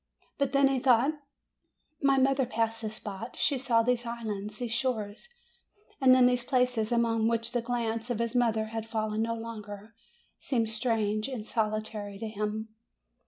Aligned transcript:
But 0.39 0.51
then 0.51 0.67
he 0.67 0.79
thought, 0.79 1.11
"My 2.01 2.17
mother 2.17 2.47
passed 2.47 2.81
this 2.81 2.95
spot; 2.95 3.35
she 3.37 3.59
saw 3.59 3.83
these 3.83 4.03
islands, 4.03 4.57
these 4.57 4.71
shores"; 4.71 5.27
and 6.01 6.15
then 6.15 6.25
these 6.25 6.43
places 6.43 6.91
upon 6.91 7.27
which 7.27 7.51
the 7.51 7.61
glance 7.61 8.09
of 8.09 8.17
his 8.17 8.33
mother 8.33 8.69
had 8.73 8.89
fallen 8.89 9.21
no 9.21 9.35
longer 9.35 9.93
seemed 10.39 10.71
strange 10.71 11.27
and 11.27 11.45
solitary 11.45 12.17
to 12.17 12.27
him. 12.27 12.69